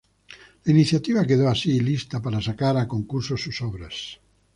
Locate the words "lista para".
1.79-2.41